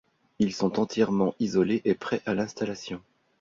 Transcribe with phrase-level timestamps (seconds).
[0.39, 3.03] Ils sont entièrement isolés et prêts à l'installation.